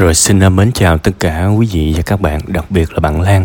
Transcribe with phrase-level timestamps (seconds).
[0.00, 3.00] Rồi xin à, mến chào tất cả quý vị và các bạn, đặc biệt là
[3.00, 3.44] bạn Lan.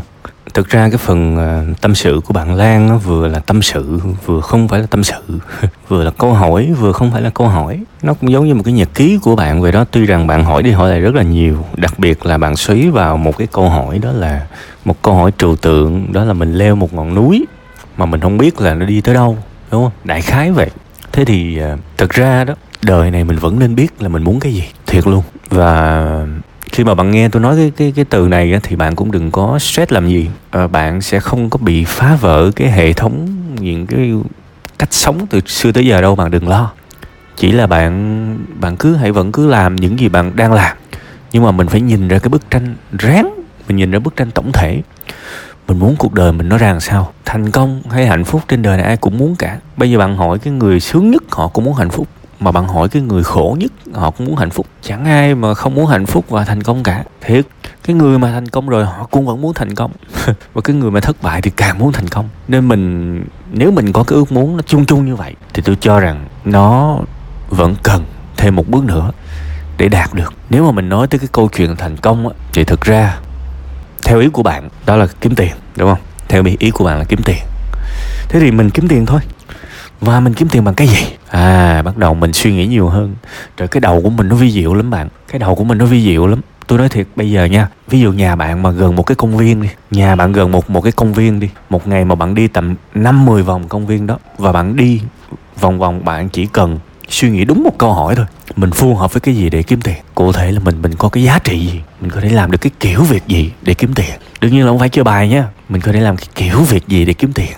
[0.53, 3.99] Thực ra cái phần à, tâm sự của bạn Lan nó vừa là tâm sự,
[4.25, 5.21] vừa không phải là tâm sự,
[5.87, 7.79] vừa là câu hỏi, vừa không phải là câu hỏi.
[8.01, 9.85] Nó cũng giống như một cái nhật ký của bạn vậy đó.
[9.91, 12.89] Tuy rằng bạn hỏi đi hỏi lại rất là nhiều, đặc biệt là bạn xoáy
[12.89, 14.47] vào một cái câu hỏi đó là
[14.85, 17.45] một câu hỏi trừu tượng, đó là mình leo một ngọn núi
[17.97, 19.37] mà mình không biết là nó đi tới đâu,
[19.71, 19.93] đúng không?
[20.03, 20.69] Đại khái vậy.
[21.11, 24.39] Thế thì à, thực ra đó đời này mình vẫn nên biết là mình muốn
[24.39, 26.25] cái gì thiệt luôn và
[26.75, 29.31] khi mà bạn nghe tôi nói cái cái cái từ này thì bạn cũng đừng
[29.31, 30.29] có stress làm gì.
[30.49, 33.27] À, bạn sẽ không có bị phá vỡ cái hệ thống
[33.59, 34.13] những cái
[34.79, 36.71] cách sống từ xưa tới giờ đâu bạn đừng lo.
[37.37, 40.77] Chỉ là bạn bạn cứ hãy vẫn cứ làm những gì bạn đang làm.
[41.31, 43.33] Nhưng mà mình phải nhìn ra cái bức tranh ráng
[43.67, 44.81] mình nhìn ra bức tranh tổng thể.
[45.67, 48.61] Mình muốn cuộc đời mình nó ra làm sao thành công hay hạnh phúc trên
[48.61, 49.57] đời này ai cũng muốn cả.
[49.77, 52.07] Bây giờ bạn hỏi cái người sướng nhất họ cũng muốn hạnh phúc
[52.39, 54.65] mà bạn hỏi cái người khổ nhất họ cũng muốn hạnh phúc.
[54.81, 57.03] Chẳng ai mà không muốn hạnh phúc và thành công cả.
[57.21, 57.45] Thiệt
[57.83, 59.91] cái người mà thành công rồi họ cũng vẫn muốn thành công.
[60.53, 62.29] Và cái người mà thất bại thì càng muốn thành công.
[62.47, 65.77] Nên mình nếu mình có cái ước muốn nó chung chung như vậy thì tôi
[65.81, 66.97] cho rằng nó
[67.49, 68.03] vẫn cần
[68.37, 69.11] thêm một bước nữa
[69.77, 70.33] để đạt được.
[70.49, 73.19] Nếu mà mình nói tới cái câu chuyện thành công á, thì thực ra
[74.03, 75.99] theo ý của bạn đó là kiếm tiền đúng không?
[76.27, 77.43] Theo ý của bạn là kiếm tiền.
[78.29, 79.19] Thế thì mình kiếm tiền thôi.
[80.01, 81.05] Và mình kiếm tiền bằng cái gì?
[81.35, 83.15] À bắt đầu mình suy nghĩ nhiều hơn.
[83.57, 85.09] Trời, cái đầu của mình nó vi diệu lắm bạn.
[85.27, 86.41] Cái đầu của mình nó vi diệu lắm.
[86.67, 89.37] Tôi nói thiệt, bây giờ nha, ví dụ nhà bạn mà gần một cái công
[89.37, 92.35] viên đi, nhà bạn gần một một cái công viên đi, một ngày mà bạn
[92.35, 95.01] đi tầm năm mười vòng công viên đó, và bạn đi
[95.59, 98.25] vòng vòng, bạn chỉ cần suy nghĩ đúng một câu hỏi thôi.
[98.55, 99.97] Mình phù hợp với cái gì để kiếm tiền?
[100.15, 101.81] Cụ thể là mình mình có cái giá trị gì?
[102.01, 104.11] Mình có thể làm được cái kiểu việc gì để kiếm tiền?
[104.41, 106.87] Đương nhiên là không phải chơi bài nhá mình có thể làm cái kiểu việc
[106.87, 107.51] gì để kiếm tiền?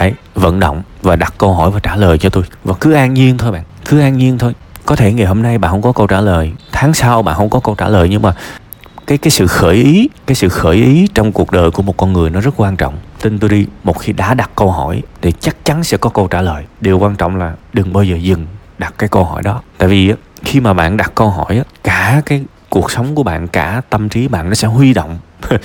[0.00, 2.44] Đấy, vận động và đặt câu hỏi và trả lời cho tôi.
[2.64, 4.54] Và cứ an nhiên thôi bạn, cứ an nhiên thôi.
[4.86, 7.50] Có thể ngày hôm nay bạn không có câu trả lời, tháng sau bạn không
[7.50, 8.34] có câu trả lời, nhưng mà
[9.06, 12.12] cái cái sự khởi ý, cái sự khởi ý trong cuộc đời của một con
[12.12, 12.98] người nó rất quan trọng.
[13.22, 16.28] Tin tôi đi, một khi đã đặt câu hỏi thì chắc chắn sẽ có câu
[16.28, 16.64] trả lời.
[16.80, 18.46] Điều quan trọng là đừng bao giờ dừng
[18.78, 19.62] đặt cái câu hỏi đó.
[19.78, 20.12] Tại vì
[20.44, 24.28] khi mà bạn đặt câu hỏi cả cái cuộc sống của bạn, cả tâm trí
[24.28, 25.18] bạn nó sẽ huy động.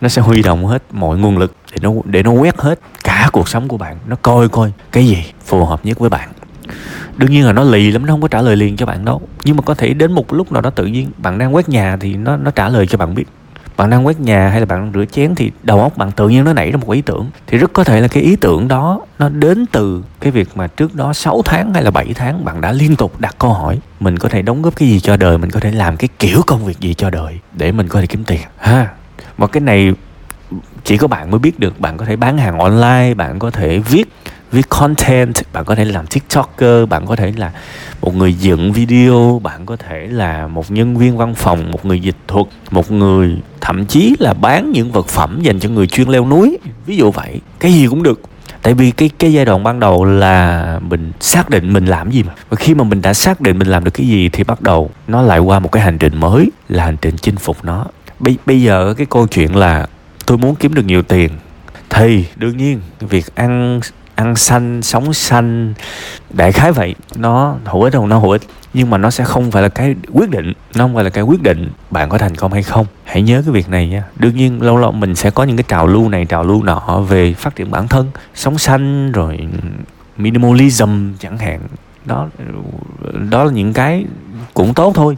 [0.00, 3.28] Nó sẽ huy động hết mọi nguồn lực để nó để nó quét hết cả
[3.32, 3.96] cuộc sống của bạn.
[4.06, 6.28] Nó coi coi cái gì phù hợp nhất với bạn.
[7.16, 9.20] Đương nhiên là nó lì lắm, nó không có trả lời liền cho bạn đâu.
[9.44, 11.96] Nhưng mà có thể đến một lúc nào đó tự nhiên bạn đang quét nhà
[12.00, 13.24] thì nó nó trả lời cho bạn biết.
[13.76, 16.44] Bạn đang quét nhà hay là bạn rửa chén thì đầu óc bạn tự nhiên
[16.44, 17.30] nó nảy ra một ý tưởng.
[17.46, 20.66] Thì rất có thể là cái ý tưởng đó nó đến từ cái việc mà
[20.66, 23.78] trước đó 6 tháng hay là 7 tháng bạn đã liên tục đặt câu hỏi,
[24.00, 26.42] mình có thể đóng góp cái gì cho đời, mình có thể làm cái kiểu
[26.46, 28.40] công việc gì cho đời để mình có thể kiếm tiền.
[28.58, 28.88] Ha
[29.36, 29.92] và cái này
[30.84, 31.80] chỉ có bạn mới biết được.
[31.80, 34.04] Bạn có thể bán hàng online, bạn có thể viết
[34.52, 37.52] viết content, bạn có thể làm tiktoker, bạn có thể là
[38.00, 42.00] một người dựng video, bạn có thể là một nhân viên văn phòng, một người
[42.00, 46.08] dịch thuật, một người thậm chí là bán những vật phẩm dành cho người chuyên
[46.08, 46.58] leo núi.
[46.86, 48.20] Ví dụ vậy, cái gì cũng được.
[48.62, 52.22] Tại vì cái cái giai đoạn ban đầu là mình xác định mình làm gì
[52.22, 52.32] mà.
[52.48, 54.90] Và khi mà mình đã xác định mình làm được cái gì thì bắt đầu
[55.08, 57.86] nó lại qua một cái hành trình mới, là hành trình chinh phục nó.
[58.18, 59.86] Bây bây giờ cái câu chuyện là
[60.30, 61.30] tôi muốn kiếm được nhiều tiền.
[61.88, 63.80] Thì, đương nhiên, việc ăn
[64.14, 65.74] ăn xanh, sống xanh,
[66.30, 68.08] đại khái vậy, nó hữu ích không?
[68.08, 68.42] Nó hữu ích,
[68.74, 71.24] nhưng mà nó sẽ không phải là cái quyết định, nó không phải là cái
[71.24, 72.86] quyết định bạn có thành công hay không.
[73.04, 74.04] Hãy nhớ cái việc này nha.
[74.16, 77.04] Đương nhiên, lâu lâu mình sẽ có những cái trào lưu này, trào lưu nọ
[77.08, 79.38] về phát triển bản thân, sống xanh, rồi
[80.16, 81.60] minimalism chẳng hạn
[82.04, 82.28] đó
[83.30, 84.04] đó là những cái
[84.54, 85.16] cũng tốt thôi.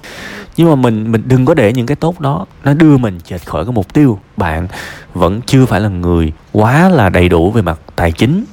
[0.57, 3.47] Nhưng mà mình mình đừng có để những cái tốt đó nó đưa mình chệch
[3.47, 4.19] khỏi cái mục tiêu.
[4.37, 4.69] Bạn
[5.15, 8.45] vẫn chưa phải là người quá là đầy đủ về mặt tài chính.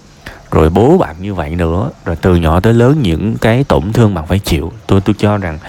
[0.52, 4.14] Rồi bố bạn như vậy nữa, rồi từ nhỏ tới lớn những cái tổn thương
[4.14, 4.72] bạn phải chịu.
[4.88, 5.60] Tôi tôi cho rằng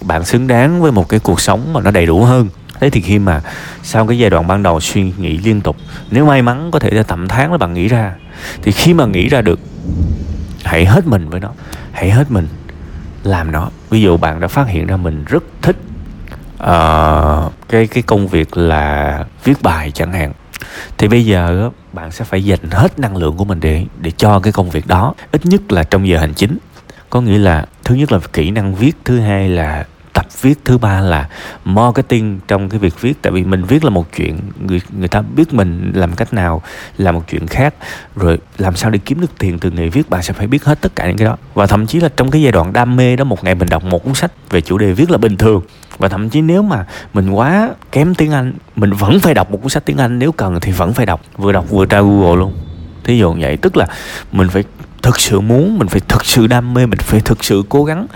[0.00, 2.48] bạn xứng đáng với một cái cuộc sống mà nó đầy đủ hơn.
[2.80, 3.42] Thế thì khi mà
[3.82, 5.76] sau cái giai đoạn ban đầu suy nghĩ liên tục,
[6.10, 8.14] nếu may mắn có thể là tầm tháng là bạn nghĩ ra,
[8.62, 9.60] thì khi mà nghĩ ra được,
[10.64, 11.50] hãy hết mình với nó
[11.98, 12.48] hãy hết mình.
[13.22, 13.70] Làm nó.
[13.90, 15.76] Ví dụ bạn đã phát hiện ra mình rất thích
[16.54, 20.32] uh, cái cái công việc là viết bài chẳng hạn
[20.98, 24.40] thì bây giờ bạn sẽ phải dành hết năng lượng của mình để để cho
[24.40, 25.14] cái công việc đó.
[25.32, 26.58] Ít nhất là trong giờ hành chính.
[27.10, 29.86] Có nghĩa là thứ nhất là kỹ năng viết thứ hai là
[30.18, 30.58] tập viết.
[30.64, 31.28] Thứ ba là
[31.64, 33.22] marketing trong cái việc viết.
[33.22, 36.62] Tại vì mình viết là một chuyện, người người ta biết mình làm cách nào
[36.96, 37.74] là một chuyện khác,
[38.16, 40.80] rồi làm sao để kiếm được tiền từ nghề viết, bạn sẽ phải biết hết
[40.80, 41.36] tất cả những cái đó.
[41.54, 43.84] Và thậm chí là trong cái giai đoạn đam mê đó, một ngày mình đọc
[43.84, 45.62] một cuốn sách về chủ đề viết là bình thường.
[45.98, 49.58] Và thậm chí nếu mà mình quá kém tiếng anh, mình vẫn phải đọc một
[49.62, 50.18] cuốn sách tiếng anh.
[50.18, 51.20] Nếu cần thì vẫn phải đọc.
[51.36, 52.52] Vừa đọc vừa tra google luôn.
[53.04, 53.56] Thí dụ vậy.
[53.56, 53.86] Tức là
[54.32, 54.64] mình phải
[55.02, 58.06] thực sự muốn, mình phải thực sự đam mê, mình phải thực sự cố gắng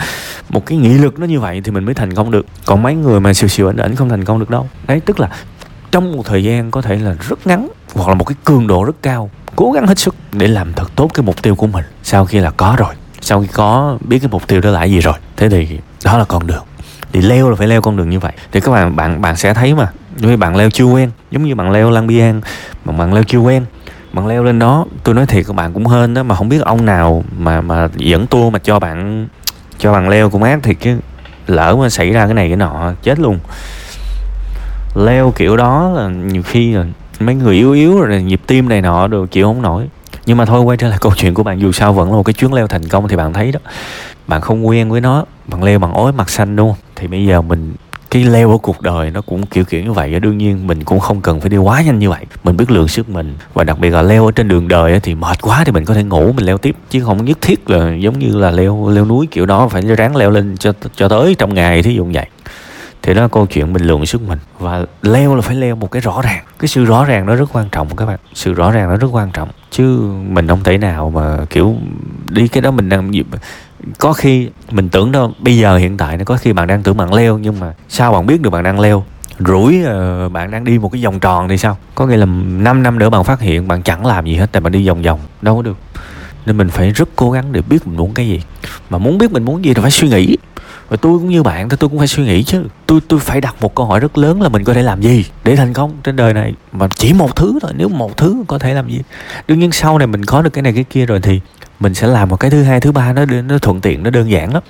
[0.49, 2.47] một cái nghị lực nó như vậy thì mình mới thành công được.
[2.67, 4.69] Còn mấy người mà xìu xìu ảnh ảnh không thành công được đâu.
[4.87, 5.29] Đấy, tức là
[5.91, 8.85] trong một thời gian có thể là rất ngắn, hoặc là một cái cường độ
[8.85, 11.85] rất cao, cố gắng hết sức để làm thật tốt cái mục tiêu của mình.
[12.03, 15.00] Sau khi là có rồi, sau khi có biết cái mục tiêu đó là gì
[15.00, 16.65] rồi, thế thì đó là con đường.
[17.12, 18.33] Thì leo là phải leo con đường như vậy.
[18.53, 21.55] Thì các bạn bạn bạn sẽ thấy mà như bạn leo chưa quen, giống như
[21.55, 22.41] bạn leo Lang Biang
[22.85, 23.65] mà bạn leo chưa quen,
[24.12, 24.87] bạn leo lên đó.
[25.05, 27.89] Tôi nói thiệt, các bạn cũng hên đó, mà không biết ông nào mà mà
[27.97, 29.29] dẫn tour mà cho bạn
[29.82, 30.96] cho bạn leo cũng ác thì cái
[31.46, 33.38] lỡ mà xảy ra cái này cái nọ, chết luôn.
[34.94, 36.84] Leo kiểu đó là nhiều khi là
[37.20, 39.88] mấy người yếu yếu rồi, nhịp tim này nọ đều chịu không nổi.
[40.26, 41.61] Nhưng mà thôi, quay trở lại câu chuyện của bạn.
[41.61, 43.61] Dù sao vẫn là một cái chuyến leo thành công thì bạn thấy đó.
[44.26, 46.79] Bạn không quen với nó, bạn leo bằng ối mặt xanh, đúng không?
[46.96, 47.75] Thì bây giờ mình
[48.12, 51.00] cái leo ở cuộc đời nó cũng kiểu kiểu như vậy đương nhiên mình cũng
[51.00, 52.26] không cần phải đi quá nhanh như vậy.
[52.44, 55.14] Mình biết lượng sức mình và đặc biệt là leo ở trên đường đời thì
[55.14, 56.76] mệt quá thì mình có thể ngủ, mình leo tiếp.
[56.91, 60.17] Chứ không nhất thiết là giống như là leo leo núi kiểu đó, phải ráng
[60.17, 62.26] leo lên cho cho tới trong ngày thí dụ vậy.
[63.03, 64.38] Thì đó là câu chuyện mình lượng sức mình.
[64.58, 66.44] Và leo là phải leo một cái rõ ràng.
[66.58, 68.19] Cái sự rõ ràng nó rất quan trọng các bạn.
[68.35, 69.49] Sự rõ ràng nó rất quan trọng.
[69.70, 69.85] Chứ
[70.29, 71.76] mình không thể nào mà kiểu
[72.29, 73.11] đi cái đó mình đang
[73.99, 76.96] có khi mình tưởng đâu bây giờ hiện tại nó có khi bạn đang tưởng
[76.96, 79.05] bạn leo nhưng mà sao bạn biết được bạn đang leo?
[79.38, 81.76] Rủi uh, bạn đang đi một cái vòng tròn thì sao?
[81.94, 84.61] Có nghĩa là 5 năm nữa bạn phát hiện bạn chẳng làm gì hết tại
[84.61, 85.76] bạn đi vòng vòng đâu có được.
[86.46, 88.43] Nên mình phải rất cố gắng để biết mình muốn cái gì.
[88.90, 90.37] Mà muốn biết mình muốn gì thì phải suy nghĩ
[90.93, 92.65] và tôi cũng như bạn thì tôi cũng phải suy nghĩ chứ.
[92.87, 95.25] Tôi tôi phải đặt một câu hỏi rất lớn là mình có thể làm gì
[95.44, 96.55] để thành công trên đời này.
[96.73, 99.00] Mà chỉ một thứ thôi, nếu một thứ có thể làm gì.
[99.49, 101.41] Đương nhiên sau này mình có được cái này cái kia rồi thì
[101.81, 104.31] mình sẽ làm một cái thứ hai, thứ ba, nó nó thuận tiện, nó đơn
[104.31, 104.62] giản lắm.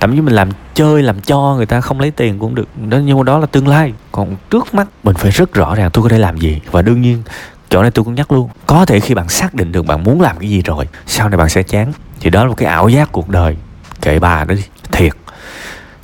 [0.00, 2.68] Thậm chí mình làm chơi, làm cho người ta không lấy tiền cũng được.
[2.88, 3.92] Đó, nhưng mà đó là tương lai.
[4.12, 6.60] Còn trước mắt, mình phải rất rõ ràng tôi có thể làm gì.
[6.70, 7.22] Và đương nhiên,
[7.70, 10.20] chỗ này tôi cũng nhắc luôn, có thể khi bạn xác định được bạn muốn
[10.20, 11.92] làm cái gì rồi, sau này bạn sẽ chán.
[12.20, 13.56] Thì đó là một cái ảo giác cuộc đời.
[14.02, 14.62] Kệ bà đó đi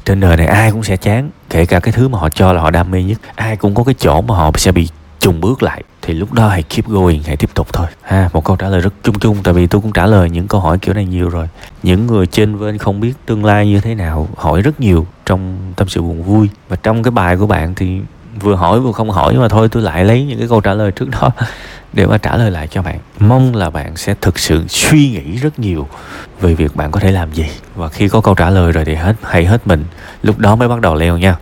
[0.06, 2.60] trên đời này ai cũng sẽ chán, kể cả cái thứ mà họ cho là
[2.62, 3.18] họ đam mê nhất.
[3.34, 4.88] Ai cũng có cái chỗ mà họ sẽ bị
[5.20, 5.82] chùng bước lại.
[6.02, 7.86] Thì lúc đó hãy keep going, hãy tiếp tục thôi.
[8.02, 10.48] Ha, một câu trả lời rất chung chung, tại vì tôi cũng trả lời những
[10.48, 11.48] câu hỏi kiểu này nhiều rồi.
[11.82, 15.72] Những người trên bên không biết tương lai như thế nào, hỏi rất nhiều trong
[15.76, 16.48] tâm sự buồn vui.
[16.68, 18.00] Và trong cái bài của bạn thì
[18.40, 20.90] vừa hỏi vừa không hỏi mà thôi, tôi lại lấy những cái câu trả lời
[20.90, 21.30] trước đó.
[21.96, 25.36] để mà trả lời lại cho bạn, mong là bạn sẽ thực sự suy nghĩ
[25.36, 25.88] rất nhiều
[26.40, 27.46] về việc bạn có thể làm gì.
[27.74, 29.84] Và khi có câu trả lời rồi thì hết hay hết mình.
[30.22, 31.34] Lúc đó mới bắt đầu leo nha.